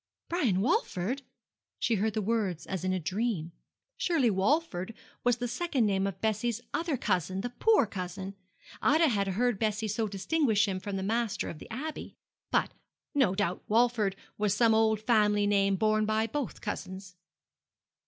[0.29, 1.21] 'Brian Walford!'
[1.77, 3.51] she heard the words as in a dream.
[3.97, 8.33] Surely Walford was the second name of Bessie's other cousin, the poor cousin!
[8.81, 12.15] Ida had heard Bessie so distinguish him from the master of the Abbey.
[12.49, 12.71] But
[13.13, 17.15] no doubt Walford was some old family name borne by both cousins.